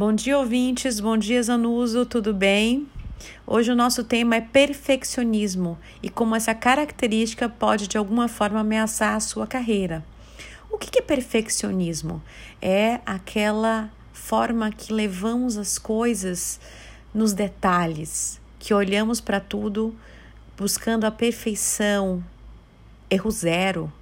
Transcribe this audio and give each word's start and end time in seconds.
Bom 0.00 0.14
dia, 0.14 0.38
ouvintes. 0.38 0.98
Bom 0.98 1.18
dia, 1.18 1.42
Zanuso. 1.42 2.06
Tudo 2.06 2.32
bem? 2.32 2.88
Hoje 3.46 3.70
o 3.70 3.76
nosso 3.76 4.02
tema 4.02 4.34
é 4.34 4.40
perfeccionismo 4.40 5.78
e 6.02 6.08
como 6.08 6.34
essa 6.34 6.54
característica 6.54 7.50
pode 7.50 7.86
de 7.86 7.98
alguma 7.98 8.26
forma 8.26 8.60
ameaçar 8.60 9.14
a 9.14 9.20
sua 9.20 9.46
carreira. 9.46 10.02
O 10.70 10.78
que 10.78 10.98
é 10.98 11.02
perfeccionismo? 11.02 12.22
É 12.62 13.00
aquela 13.04 13.90
forma 14.10 14.72
que 14.72 14.90
levamos 14.90 15.58
as 15.58 15.76
coisas 15.76 16.58
nos 17.12 17.34
detalhes, 17.34 18.40
que 18.58 18.72
olhamos 18.72 19.20
para 19.20 19.38
tudo 19.38 19.94
buscando 20.56 21.04
a 21.04 21.10
perfeição, 21.10 22.24
erro 23.10 23.30
zero, 23.30 23.92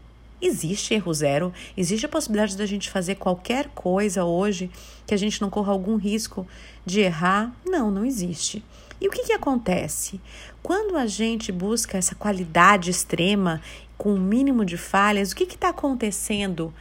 Existe 0.41 0.95
erro 0.95 1.13
zero, 1.13 1.53
existe 1.77 2.07
a 2.07 2.09
possibilidade 2.09 2.57
da 2.57 2.65
gente 2.65 2.91
fazer 2.91 3.17
qualquer 3.17 3.69
coisa 3.75 4.25
hoje 4.25 4.71
que 5.07 5.13
a 5.13 5.17
gente 5.17 5.41
não 5.41 5.51
corra 5.51 5.73
algum 5.73 5.97
risco 5.97 6.47
de 6.87 7.01
errar? 7.01 7.53
Não, 7.67 7.91
não 7.91 8.05
existe. 8.05 8.65
E 9.01 9.09
o 9.09 9.11
que, 9.11 9.25
que 9.25 9.33
acontece? 9.33 10.21
Quando 10.63 10.97
a 10.97 11.07
gente 11.07 11.51
busca 11.51 11.99
essa 11.99 12.15
qualidade 12.15 12.91
extrema, 12.91 13.61
com 13.97 14.15
o 14.15 14.19
mínimo 14.19 14.65
de 14.65 14.77
falhas, 14.77 15.33
o 15.33 15.37
que 15.37 15.43
está 15.43 15.71
acontecendo 15.71 16.73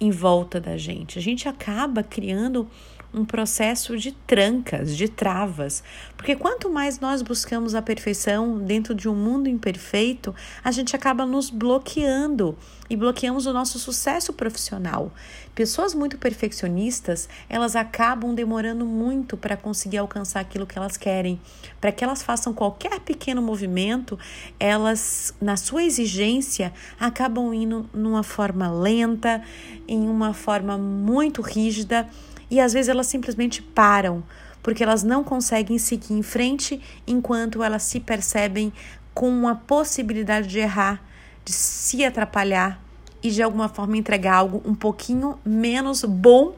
em 0.00 0.10
volta 0.10 0.60
da 0.60 0.76
gente? 0.76 1.18
A 1.18 1.22
gente 1.22 1.48
acaba 1.48 2.02
criando 2.02 2.68
um 3.14 3.24
processo 3.24 3.96
de 3.96 4.12
trancas, 4.12 4.96
de 4.96 5.08
travas. 5.08 5.82
Porque 6.16 6.34
quanto 6.34 6.68
mais 6.68 6.98
nós 6.98 7.22
buscamos 7.22 7.74
a 7.74 7.80
perfeição 7.80 8.58
dentro 8.58 8.94
de 8.94 9.08
um 9.08 9.14
mundo 9.14 9.48
imperfeito, 9.48 10.34
a 10.62 10.70
gente 10.72 10.96
acaba 10.96 11.24
nos 11.24 11.48
bloqueando 11.48 12.56
e 12.90 12.96
bloqueamos 12.96 13.46
o 13.46 13.52
nosso 13.52 13.78
sucesso 13.78 14.32
profissional. 14.32 15.12
Pessoas 15.54 15.94
muito 15.94 16.18
perfeccionistas, 16.18 17.28
elas 17.48 17.76
acabam 17.76 18.34
demorando 18.34 18.84
muito 18.84 19.36
para 19.36 19.56
conseguir 19.56 19.98
alcançar 19.98 20.40
aquilo 20.40 20.66
que 20.66 20.76
elas 20.76 20.96
querem. 20.96 21.40
Para 21.80 21.92
que 21.92 22.02
elas 22.02 22.22
façam 22.22 22.52
qualquer 22.52 23.00
pequeno 23.00 23.40
movimento, 23.40 24.18
elas, 24.58 25.32
na 25.40 25.56
sua 25.56 25.84
exigência, 25.84 26.72
acabam 26.98 27.54
indo 27.54 27.88
numa 27.94 28.22
forma 28.22 28.70
lenta, 28.70 29.42
em 29.86 30.08
uma 30.08 30.34
forma 30.34 30.76
muito 30.76 31.40
rígida 31.40 32.08
e 32.50 32.60
às 32.60 32.72
vezes 32.72 32.88
elas 32.88 33.06
simplesmente 33.06 33.62
param, 33.62 34.22
porque 34.62 34.82
elas 34.82 35.02
não 35.02 35.22
conseguem 35.22 35.78
seguir 35.78 36.14
em 36.14 36.22
frente 36.22 36.80
enquanto 37.06 37.62
elas 37.62 37.82
se 37.82 38.00
percebem 38.00 38.72
com 39.12 39.46
a 39.46 39.54
possibilidade 39.54 40.48
de 40.48 40.58
errar, 40.58 41.02
de 41.44 41.52
se 41.52 42.04
atrapalhar 42.04 42.82
e 43.22 43.30
de 43.30 43.42
alguma 43.42 43.68
forma 43.68 43.96
entregar 43.96 44.34
algo 44.34 44.62
um 44.64 44.74
pouquinho 44.74 45.38
menos 45.44 46.04
bom 46.04 46.54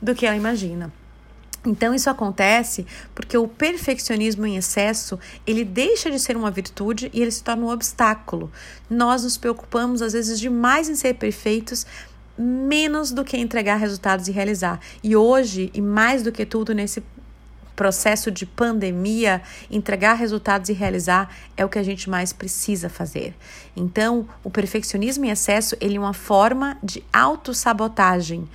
do 0.00 0.14
que 0.14 0.26
ela 0.26 0.36
imagina. 0.36 0.92
Então 1.66 1.94
isso 1.94 2.10
acontece 2.10 2.86
porque 3.14 3.38
o 3.38 3.48
perfeccionismo 3.48 4.44
em 4.46 4.56
excesso, 4.56 5.18
ele 5.46 5.64
deixa 5.64 6.10
de 6.10 6.18
ser 6.18 6.36
uma 6.36 6.50
virtude 6.50 7.10
e 7.12 7.22
ele 7.22 7.30
se 7.30 7.42
torna 7.42 7.64
um 7.64 7.70
obstáculo. 7.70 8.52
Nós 8.88 9.24
nos 9.24 9.38
preocupamos 9.38 10.02
às 10.02 10.12
vezes 10.12 10.38
demais 10.38 10.90
em 10.90 10.94
ser 10.94 11.14
perfeitos, 11.14 11.86
menos 12.36 13.12
do 13.12 13.24
que 13.24 13.36
entregar 13.36 13.76
resultados 13.76 14.28
e 14.28 14.32
realizar. 14.32 14.80
E 15.02 15.14
hoje, 15.16 15.70
e 15.74 15.80
mais 15.80 16.22
do 16.22 16.32
que 16.32 16.44
tudo 16.44 16.74
nesse 16.74 17.02
processo 17.74 18.30
de 18.30 18.46
pandemia, 18.46 19.42
entregar 19.70 20.14
resultados 20.14 20.68
e 20.68 20.72
realizar 20.72 21.34
é 21.56 21.64
o 21.64 21.68
que 21.68 21.78
a 21.78 21.82
gente 21.82 22.08
mais 22.08 22.32
precisa 22.32 22.88
fazer. 22.88 23.34
Então, 23.76 24.28
o 24.42 24.50
perfeccionismo 24.50 25.24
em 25.24 25.30
excesso, 25.30 25.76
ele 25.80 25.96
é 25.96 26.00
uma 26.00 26.14
forma 26.14 26.78
de 26.82 27.02
autossabotagem. 27.12 28.48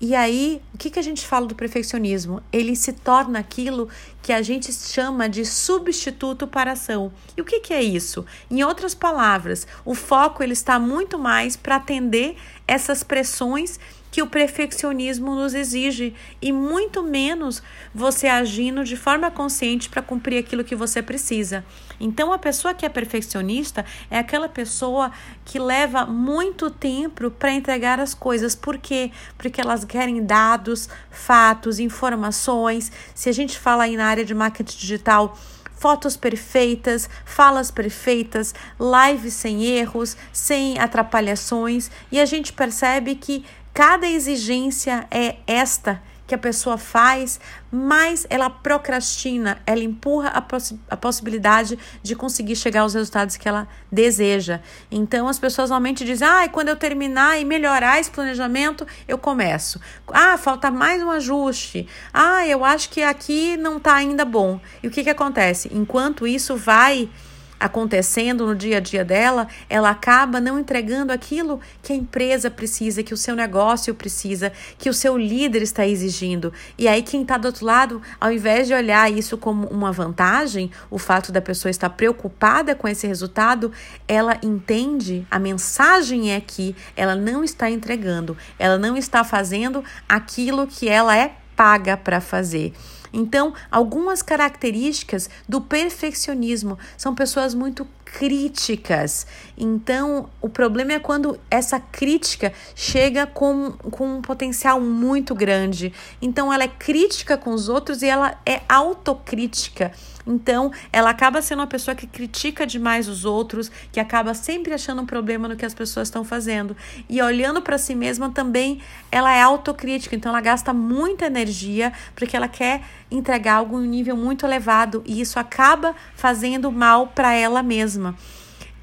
E 0.00 0.14
aí, 0.14 0.60
o 0.74 0.78
que, 0.78 0.90
que 0.90 0.98
a 0.98 1.02
gente 1.02 1.26
fala 1.26 1.46
do 1.46 1.54
perfeccionismo? 1.54 2.42
Ele 2.52 2.74
se 2.74 2.92
torna 2.92 3.38
aquilo 3.38 3.88
que 4.22 4.32
a 4.32 4.42
gente 4.42 4.72
chama 4.72 5.28
de 5.28 5.44
substituto 5.44 6.46
para 6.46 6.72
ação. 6.72 7.12
E 7.36 7.40
o 7.40 7.44
que, 7.44 7.60
que 7.60 7.72
é 7.72 7.82
isso? 7.82 8.24
Em 8.50 8.64
outras 8.64 8.94
palavras, 8.94 9.66
o 9.84 9.94
foco 9.94 10.42
ele 10.42 10.52
está 10.52 10.78
muito 10.78 11.18
mais 11.18 11.56
para 11.56 11.76
atender 11.76 12.36
essas 12.66 13.02
pressões 13.02 13.78
que 14.14 14.22
o 14.22 14.28
perfeccionismo 14.28 15.34
nos 15.34 15.54
exige 15.54 16.14
e 16.40 16.52
muito 16.52 17.02
menos 17.02 17.60
você 17.92 18.28
agindo 18.28 18.84
de 18.84 18.96
forma 18.96 19.28
consciente 19.28 19.88
para 19.88 20.00
cumprir 20.00 20.38
aquilo 20.38 20.62
que 20.62 20.76
você 20.76 21.02
precisa. 21.02 21.64
Então, 21.98 22.32
a 22.32 22.38
pessoa 22.38 22.72
que 22.72 22.86
é 22.86 22.88
perfeccionista 22.88 23.84
é 24.08 24.16
aquela 24.16 24.48
pessoa 24.48 25.10
que 25.44 25.58
leva 25.58 26.06
muito 26.06 26.70
tempo 26.70 27.28
para 27.28 27.52
entregar 27.52 27.98
as 27.98 28.14
coisas. 28.14 28.54
Por 28.54 28.78
quê? 28.78 29.10
Porque 29.36 29.60
elas 29.60 29.84
querem 29.84 30.24
dados, 30.24 30.88
fatos, 31.10 31.80
informações. 31.80 32.92
Se 33.16 33.28
a 33.28 33.32
gente 33.32 33.58
fala 33.58 33.82
aí 33.82 33.96
na 33.96 34.06
área 34.06 34.24
de 34.24 34.32
marketing 34.32 34.78
digital, 34.78 35.36
fotos 35.84 36.16
perfeitas, 36.16 37.10
falas 37.26 37.70
perfeitas, 37.70 38.54
lives 38.80 39.34
sem 39.34 39.66
erros, 39.66 40.16
sem 40.32 40.78
atrapalhações, 40.78 41.90
e 42.10 42.18
a 42.18 42.24
gente 42.24 42.54
percebe 42.54 43.14
que 43.14 43.44
cada 43.74 44.06
exigência 44.06 45.06
é 45.10 45.36
esta 45.46 46.00
que 46.26 46.34
a 46.34 46.38
pessoa 46.38 46.78
faz, 46.78 47.38
mais 47.70 48.26
ela 48.30 48.48
procrastina, 48.48 49.58
ela 49.66 49.82
empurra 49.82 50.28
a, 50.30 50.40
poss 50.40 50.74
a 50.88 50.96
possibilidade 50.96 51.78
de 52.02 52.16
conseguir 52.16 52.56
chegar 52.56 52.82
aos 52.82 52.94
resultados 52.94 53.36
que 53.36 53.48
ela 53.48 53.68
deseja. 53.90 54.60
Então 54.90 55.28
as 55.28 55.38
pessoas 55.38 55.70
normalmente 55.70 56.04
dizem: 56.04 56.26
ah, 56.26 56.48
quando 56.48 56.68
eu 56.68 56.76
terminar 56.76 57.38
e 57.38 57.44
melhorar 57.44 58.00
esse 58.00 58.10
planejamento, 58.10 58.86
eu 59.06 59.18
começo. 59.18 59.80
Ah, 60.08 60.38
falta 60.38 60.70
mais 60.70 61.02
um 61.02 61.10
ajuste. 61.10 61.86
Ah, 62.12 62.46
eu 62.46 62.64
acho 62.64 62.88
que 62.88 63.02
aqui 63.02 63.56
não 63.56 63.76
está 63.76 63.94
ainda 63.94 64.24
bom. 64.24 64.60
E 64.82 64.88
o 64.88 64.90
que, 64.90 65.04
que 65.04 65.10
acontece? 65.10 65.68
Enquanto 65.72 66.26
isso 66.26 66.56
vai 66.56 67.10
acontecendo 67.58 68.46
no 68.46 68.54
dia 68.54 68.78
a 68.78 68.80
dia 68.80 69.04
dela, 69.04 69.48
ela 69.68 69.90
acaba 69.90 70.40
não 70.40 70.58
entregando 70.58 71.12
aquilo 71.12 71.60
que 71.82 71.92
a 71.92 71.96
empresa 71.96 72.50
precisa, 72.50 73.02
que 73.02 73.14
o 73.14 73.16
seu 73.16 73.34
negócio 73.34 73.94
precisa, 73.94 74.52
que 74.78 74.90
o 74.90 74.94
seu 74.94 75.16
líder 75.16 75.62
está 75.62 75.86
exigindo. 75.86 76.52
E 76.76 76.86
aí, 76.86 77.02
quem 77.02 77.22
está 77.22 77.38
do 77.38 77.46
outro 77.46 77.64
lado, 77.64 78.02
ao 78.20 78.32
invés 78.32 78.66
de 78.66 78.74
olhar 78.74 79.10
isso 79.10 79.38
como 79.38 79.66
uma 79.68 79.92
vantagem, 79.92 80.70
o 80.90 80.98
fato 80.98 81.32
da 81.32 81.40
pessoa 81.40 81.70
estar 81.70 81.90
preocupada 81.90 82.74
com 82.74 82.88
esse 82.88 83.06
resultado, 83.06 83.72
ela 84.06 84.38
entende, 84.42 85.26
a 85.30 85.38
mensagem 85.38 86.32
é 86.32 86.40
que 86.40 86.74
ela 86.96 87.14
não 87.14 87.42
está 87.42 87.70
entregando, 87.70 88.36
ela 88.58 88.78
não 88.78 88.96
está 88.96 89.24
fazendo 89.24 89.82
aquilo 90.08 90.66
que 90.66 90.88
ela 90.88 91.16
é 91.16 91.36
paga 91.56 91.96
para 91.96 92.20
fazer. 92.20 92.72
Então, 93.14 93.54
algumas 93.70 94.22
características 94.22 95.30
do 95.48 95.60
perfeccionismo 95.60 96.76
são 96.96 97.14
pessoas 97.14 97.54
muito 97.54 97.86
críticas. 98.04 99.26
Então, 99.56 100.28
o 100.40 100.48
problema 100.48 100.92
é 100.92 100.98
quando 100.98 101.38
essa 101.48 101.78
crítica 101.78 102.52
chega 102.74 103.26
com, 103.26 103.72
com 103.72 104.16
um 104.16 104.22
potencial 104.22 104.80
muito 104.80 105.34
grande. 105.34 105.92
Então, 106.20 106.52
ela 106.52 106.64
é 106.64 106.68
crítica 106.68 107.38
com 107.38 107.50
os 107.50 107.68
outros 107.68 108.02
e 108.02 108.06
ela 108.06 108.36
é 108.44 108.62
autocrítica. 108.68 109.92
Então, 110.26 110.72
ela 110.92 111.10
acaba 111.10 111.42
sendo 111.42 111.60
uma 111.60 111.66
pessoa 111.66 111.94
que 111.94 112.06
critica 112.06 112.66
demais 112.66 113.08
os 113.08 113.24
outros, 113.24 113.70
que 113.92 114.00
acaba 114.00 114.32
sempre 114.34 114.72
achando 114.72 115.02
um 115.02 115.06
problema 115.06 115.48
no 115.48 115.56
que 115.56 115.66
as 115.66 115.74
pessoas 115.74 116.08
estão 116.08 116.24
fazendo. 116.24 116.76
E 117.08 117.20
olhando 117.20 117.60
para 117.60 117.76
si 117.76 117.94
mesma 117.94 118.30
também, 118.30 118.80
ela 119.12 119.34
é 119.34 119.42
autocrítica. 119.42 120.16
Então, 120.16 120.30
ela 120.30 120.40
gasta 120.40 120.72
muita 120.72 121.26
energia 121.26 121.92
porque 122.14 122.36
ela 122.36 122.48
quer 122.48 122.82
entregar 123.10 123.56
algo 123.56 123.78
em 123.78 123.84
um 123.84 123.90
nível 123.90 124.16
muito 124.16 124.46
elevado 124.46 125.02
e 125.06 125.20
isso 125.20 125.38
acaba 125.38 125.94
fazendo 126.14 126.72
mal 126.72 127.08
para 127.08 127.32
ela 127.34 127.62
mesma 127.62 128.16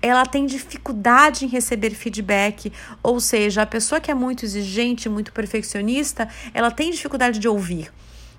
ela 0.02 0.26
tem 0.26 0.46
dificuldade 0.46 1.46
em 1.46 1.48
receber 1.48 1.92
feedback, 1.92 2.74
ou 3.04 3.20
seja, 3.20 3.62
a 3.62 3.66
pessoa 3.68 4.02
que 4.02 4.10
é 4.10 4.16
muito 4.16 4.44
exigente, 4.44 5.08
muito 5.08 5.32
perfeccionista, 5.32 6.28
ela 6.54 6.72
tem 6.72 6.90
dificuldade 6.90 7.38
de 7.38 7.48
ouvir. 7.48 7.92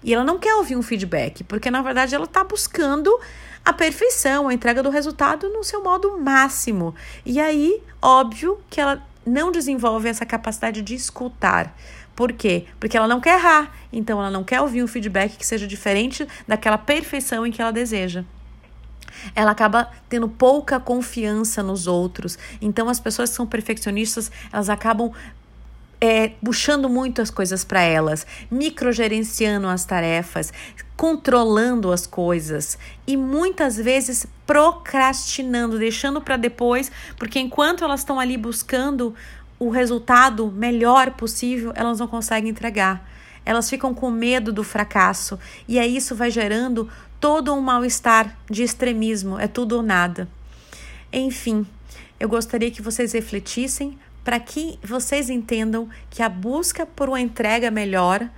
E 0.03 0.13
ela 0.13 0.25
não 0.25 0.39
quer 0.39 0.55
ouvir 0.55 0.77
um 0.77 0.83
feedback, 0.83 1.45
porque 1.45 1.71
na 1.71 1.83
verdade 1.83 2.15
ela 2.15 2.25
está 2.25 2.43
buscando 2.43 3.11
a 3.65 3.73
perfeição, 3.73 4.49
a 4.49 4.55
entrega 4.55 4.83
do 4.83 4.91
resultado 4.91 5.49
no 5.49 5.63
seu 5.63 5.83
modo 5.83 6.19
máximo. 6.19 6.95
E 7.25 7.41
aí, 7.41 7.83
óbvio 8.01 8.59
que 8.69 8.81
ela 8.81 9.03
não 9.25 9.53
desenvolve 9.53 10.09
essa 10.09 10.27
capacidade 10.27 10.83
de 10.83 10.95
escutar. 10.95 11.77
Por 12.15 12.33
quê? 12.33 12.67
Porque 12.81 12.97
ela 12.97 13.09
não 13.09 13.21
quer 13.21 13.39
errar, 13.39 13.73
então 13.93 14.19
ela 14.19 14.31
não 14.31 14.45
quer 14.45 14.61
ouvir 14.61 14.83
um 14.83 14.89
feedback 14.89 15.37
que 15.37 15.47
seja 15.47 15.67
diferente 15.67 16.27
daquela 16.47 16.77
perfeição 16.77 17.47
em 17.47 17.53
que 17.53 17.63
ela 17.63 17.73
deseja 17.73 18.25
ela 19.35 19.51
acaba 19.51 19.91
tendo 20.09 20.29
pouca 20.29 20.81
confiança 20.81 21.63
nos 21.63 21.87
outros. 21.87 22.39
Então, 22.61 22.89
as 22.89 23.01
pessoas 23.01 23.31
que 23.31 23.37
são 23.37 23.47
perfeccionistas, 23.47 24.31
elas 24.53 24.69
acabam 24.69 25.13
é, 26.05 26.31
puxando 26.45 26.89
muito 26.89 27.23
as 27.23 27.31
coisas 27.31 27.63
para 27.63 27.81
elas, 27.81 28.27
microgerenciando 28.51 29.69
as 29.69 29.85
tarefas, 29.85 30.53
controlando 30.97 31.93
as 31.93 32.09
coisas 32.09 32.77
e 33.07 33.17
muitas 33.17 33.77
vezes 33.77 34.27
procrastinando, 34.45 35.79
deixando 35.79 36.21
para 36.21 36.37
depois, 36.37 36.91
porque 37.17 37.39
enquanto 37.39 37.85
elas 37.85 38.01
estão 38.01 38.19
ali 38.19 38.37
buscando 38.37 39.15
o 39.61 39.71
resultado 39.71 40.51
melhor 40.51 41.13
possível, 41.13 41.73
elas 41.77 42.01
não 42.01 42.09
conseguem 42.09 42.51
entregar. 42.51 43.09
elas 43.45 43.71
ficam 43.71 43.95
com 43.95 44.11
medo 44.11 44.53
do 44.53 44.63
fracasso 44.65 45.39
e 45.69 45.79
aí 45.79 45.97
isso 45.97 46.15
vai 46.17 46.31
gerando 46.31 46.89
todo 47.21 47.53
um 47.53 47.61
mal-estar 47.61 48.37
de 48.51 48.65
extremismo, 48.65 49.39
é 49.39 49.47
tudo 49.47 49.77
ou 49.77 49.83
nada. 49.83 50.29
Enfim, 51.13 51.65
eu 52.19 52.29
gostaria 52.29 52.73
que 52.73 52.83
vocês 52.83 53.13
refletissem 53.13 53.97
para 54.25 54.39
que 54.39 54.79
vocês 54.83 55.29
entendam 55.29 55.89
que 56.11 56.23
a 56.23 56.29
busca 56.29 56.87
por 56.87 57.09
uma 57.09 57.21
entrega 57.21 57.71
melhor 57.71 58.29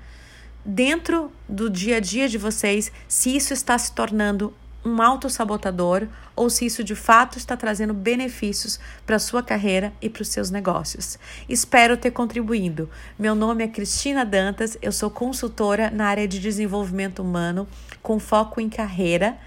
dentro 0.64 1.30
do 1.48 1.68
dia 1.68 1.98
a 1.98 2.00
dia 2.00 2.28
de 2.28 2.38
vocês, 2.38 2.90
se 3.06 3.36
isso 3.36 3.52
está 3.52 3.76
se 3.76 3.92
tornando 3.92 4.54
um 4.84 5.00
autossabotador 5.00 6.06
ou 6.36 6.50
se 6.50 6.66
isso 6.66 6.84
de 6.84 6.94
fato 6.94 7.38
está 7.38 7.56
trazendo 7.56 7.94
benefícios 7.94 8.78
para 9.06 9.16
a 9.16 9.20
sua 9.20 9.42
carreira 9.42 9.92
e 10.00 10.10
para 10.10 10.22
os 10.22 10.28
seus 10.28 10.50
negócios. 10.50 11.18
Espero 11.48 11.96
ter 11.96 12.10
contribuído. 12.10 12.90
Meu 13.18 13.34
nome 13.34 13.64
é 13.64 13.68
Cristina 13.68 14.24
Dantas, 14.24 14.76
eu 14.82 14.92
sou 14.92 15.10
consultora 15.10 15.90
na 15.90 16.06
área 16.06 16.28
de 16.28 16.38
desenvolvimento 16.38 17.22
humano 17.22 17.66
com 18.02 18.18
foco 18.18 18.60
em 18.60 18.68
carreira. 18.68 19.38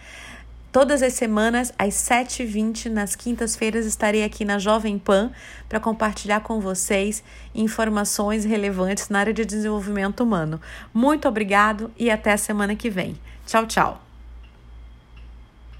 Todas 0.72 1.02
as 1.02 1.14
semanas, 1.14 1.74
às 1.78 1.94
7h20, 1.96 2.92
nas 2.92 3.16
quintas-feiras, 3.16 3.86
estarei 3.86 4.24
aqui 4.24 4.44
na 4.44 4.60
Jovem 4.60 5.00
Pan 5.00 5.32
para 5.68 5.80
compartilhar 5.80 6.42
com 6.42 6.60
vocês 6.60 7.24
informações 7.56 8.46
relevantes 8.46 9.10
na 9.10 9.20
área 9.20 9.34
de 9.34 9.46
desenvolvimento 9.46 10.24
humano. 10.24 10.60
Muito 10.94 11.28
obrigado 11.28 11.92
e 11.98 12.12
até 12.12 12.34
a 12.34 12.38
semana 12.38 12.76
que 12.76 12.90
vem. 12.90 13.18
Tchau, 13.46 13.66
tchau. 13.66 14.07